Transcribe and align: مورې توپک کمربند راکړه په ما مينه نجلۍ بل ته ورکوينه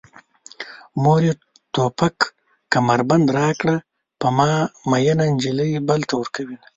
مورې 1.03 1.31
توپک 1.73 2.17
کمربند 2.73 3.25
راکړه 3.39 3.75
په 4.19 4.27
ما 4.37 4.51
مينه 4.89 5.25
نجلۍ 5.33 5.71
بل 5.87 5.99
ته 6.09 6.13
ورکوينه 6.19 6.65